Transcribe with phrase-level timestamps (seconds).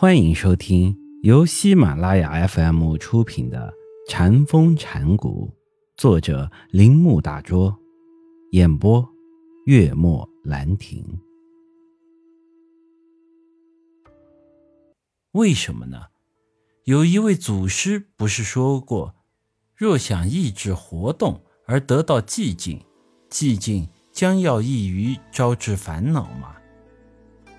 [0.00, 3.74] 欢迎收听由喜马拉雅 FM 出品的
[4.08, 5.52] 《禅风禅谷，
[5.96, 7.76] 作者铃木大拙，
[8.52, 9.04] 演播
[9.66, 11.04] 月末兰亭。
[15.32, 16.00] 为什么呢？
[16.84, 19.16] 有一位祖师不是说过，
[19.74, 22.80] 若想抑制活动而得到寂静，
[23.28, 26.54] 寂静将要易于招致烦恼吗？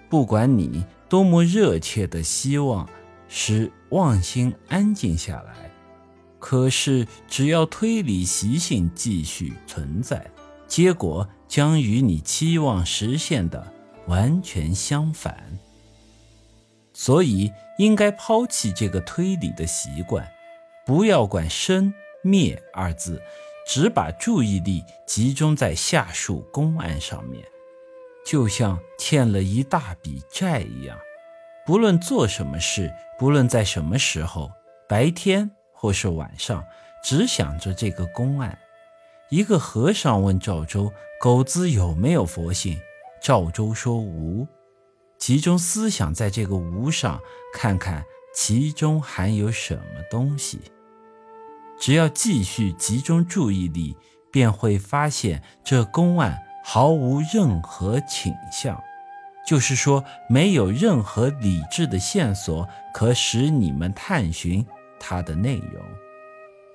[0.10, 0.84] 不管你。
[1.10, 2.88] 多么热切的希望
[3.28, 5.72] 使妄心安静下来，
[6.38, 10.30] 可是只要推理习性继续存在，
[10.68, 13.74] 结果将与你期望实现的
[14.06, 15.58] 完全相反。
[16.94, 20.30] 所以应该抛弃这个推理的习惯，
[20.86, 21.92] 不要管生
[22.22, 23.20] 灭二字，
[23.68, 27.44] 只把注意力集中在下述公案上面。
[28.30, 30.96] 就像欠了一大笔债一样，
[31.66, 34.52] 不论做什么事，不论在什么时候，
[34.88, 36.64] 白天或是晚上，
[37.04, 38.56] 只想着这个公案。
[39.32, 42.80] 一个和尚问赵州：“狗子有没有佛性？”
[43.20, 44.48] 赵州说：“无。”
[45.18, 47.20] 集中思想在这个“无”上，
[47.52, 48.04] 看看
[48.36, 50.62] 其中含有什么东西。
[51.80, 53.98] 只要继续集中注意力，
[54.32, 56.38] 便会发现这公案。
[56.72, 58.80] 毫无任何倾向，
[59.44, 64.64] 就是说没有任何理智的线索可使你们探寻
[65.00, 65.84] 它的内容。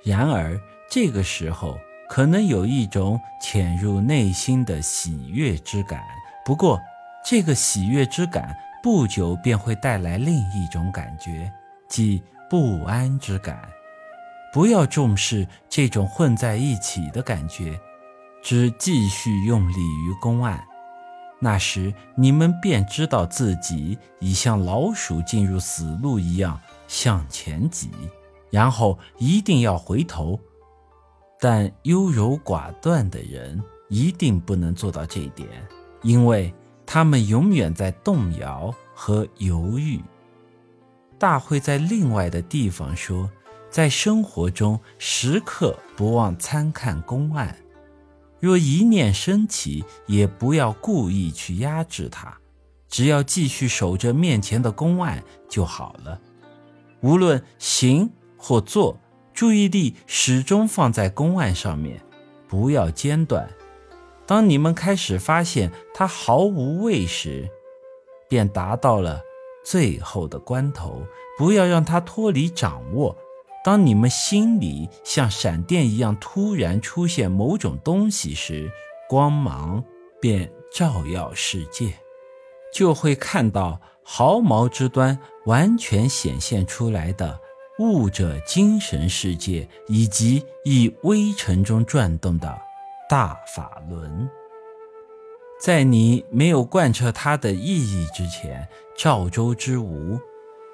[0.03, 1.79] 然而这个时候
[2.09, 6.03] 可能有一种潜入内心的喜悦之感，
[6.45, 6.81] 不过
[7.25, 11.49] 这个喜悦之感不久便会带来另一种感觉，
[11.89, 12.21] 即
[12.51, 13.63] 不安之感。
[14.53, 17.79] 不要重视这种混在一起的感觉。
[18.45, 20.63] 只继续用力于公案，
[21.41, 27.91] 那时你们便知道自己已像老鼠进入死路一样向前挤，
[28.51, 30.39] 然后一定要回头。
[31.41, 35.49] 但优柔寡断的人一定不能做到这一点，
[36.03, 36.55] 因为
[36.85, 39.99] 他们永远在动摇和犹豫。
[41.19, 43.31] 大会在另外的地方说，
[43.71, 47.57] 在生活中时刻不忘参看公案。
[48.45, 52.37] 若一念升起，也不要故意去压制它，
[52.91, 56.21] 只要继续守着面前的公案就好了。
[57.01, 59.01] 无论行或坐，
[59.33, 61.99] 注意力始终放在公案上面，
[62.47, 63.49] 不要间断。
[64.27, 67.49] 当你们开始发现它毫无味时，
[68.29, 69.23] 便达到了
[69.65, 71.03] 最后的关头。
[71.39, 73.17] 不要让它脱离掌握。
[73.65, 78.71] 当你们心里像闪电一样突然出现某种东西时，
[79.09, 79.83] 光芒
[80.21, 81.95] 便照耀世界，
[82.75, 87.41] 就会看到毫毛之端完全显现出来的
[87.79, 92.61] 物者精神世界，以及以微尘中转动的
[93.09, 94.29] 大法轮。
[95.59, 100.21] 在你没有贯彻它的意义之前，赵州之无，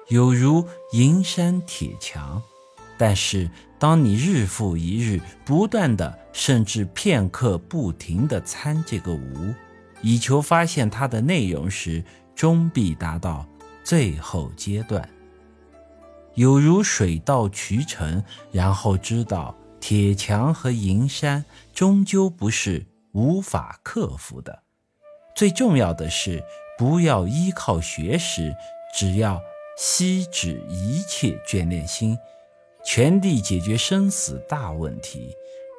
[0.09, 2.43] 有如银山铁墙。
[3.01, 9.51] 但是，当你日复一日不断的，甚至片刻不停的参这个无，
[10.03, 12.03] 以求发现它的内容时，
[12.35, 13.43] 终必达到
[13.83, 15.09] 最后阶段。
[16.35, 24.61] 有如水到渠成，然后知道铁墙和银山终究不是无法克服的。
[25.35, 26.43] 最重要的是，
[26.77, 28.53] 不要依靠学识，
[28.95, 29.41] 只要
[29.75, 32.15] 息止一切眷恋心。
[32.83, 35.29] 全力解决生死大问题，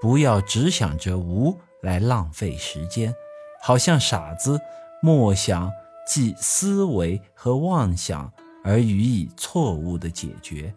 [0.00, 3.14] 不要只想着无来浪费时间，
[3.62, 4.60] 好像傻子，
[5.02, 5.70] 莫想
[6.06, 8.32] 即思维和妄想
[8.64, 10.74] 而予以错误的解决。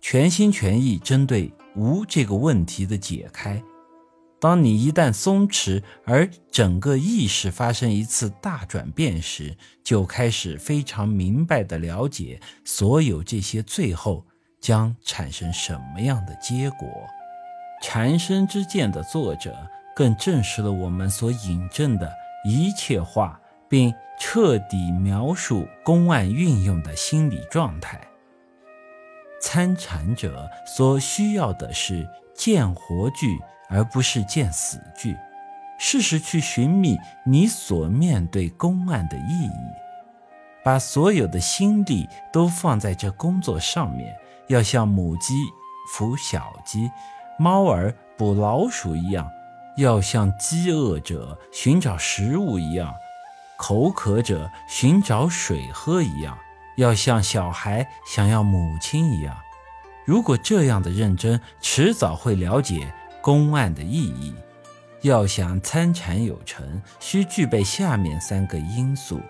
[0.00, 3.62] 全心全意针对无这个问题的解开。
[4.38, 14.26] 当你一旦松弛，而整个意识发生一次大转变时，就开始非常明白的了解所有这些最后。
[14.64, 16.88] 将产生什么样的结果？
[17.82, 19.54] 禅生之见的作者
[19.94, 22.10] 更证实了我们所引证的
[22.46, 23.38] 一切话，
[23.68, 28.00] 并彻底描述公案运用的心理状态。
[29.38, 33.38] 参禅者所需要的是见活具，
[33.68, 35.14] 而不是见死具。
[35.78, 36.96] 试试去寻觅
[37.26, 39.50] 你所面对公案的意义，
[40.64, 44.16] 把所有的心力都放在这工作上面。
[44.48, 45.34] 要像母鸡
[45.96, 46.90] 孵小鸡、
[47.38, 49.28] 猫儿捕老鼠一样，
[49.76, 52.92] 要像饥饿者寻找食物一样，
[53.56, 56.38] 口渴者寻找水喝一样，
[56.76, 59.36] 要像小孩想要母亲一样。
[60.04, 62.92] 如果这样的认真，迟早会了解
[63.22, 64.34] 公案的意义。
[65.00, 69.20] 要想参禅有成，需具备下面三个因素：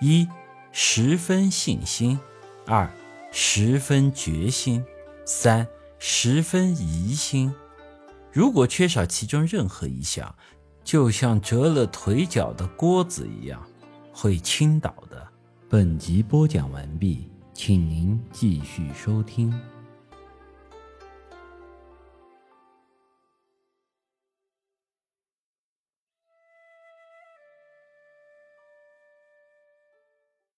[0.00, 0.28] 一、
[0.70, 2.18] 十分信心；
[2.66, 2.88] 二、
[3.36, 4.80] 十分决心；
[5.26, 5.66] 三、
[5.98, 7.52] 十分疑心。
[8.30, 10.32] 如果缺少其中任何一项，
[10.84, 13.60] 就像折了腿脚的锅子一样，
[14.12, 15.26] 会倾倒的。
[15.68, 19.52] 本集播讲完毕，请您继续收听。